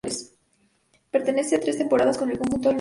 Permanece 1.11 1.59
tres 1.59 1.77
temporadas 1.77 2.17
con 2.17 2.31
el 2.31 2.39
conjunto 2.39 2.57
lucense. 2.57 2.69